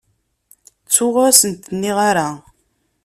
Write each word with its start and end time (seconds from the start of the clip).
Ttuɣ 0.85 1.15
ur 1.21 1.27
asent-nniɣ 1.31 1.97
ara. 2.09 2.27